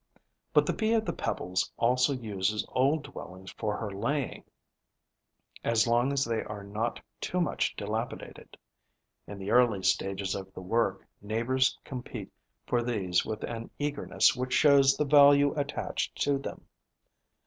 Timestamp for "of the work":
10.33-11.05